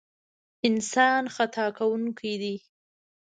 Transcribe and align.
انسان 0.67 1.23
خطا 1.35 1.67
کوونکی 1.77 2.33
دی. 2.41 2.55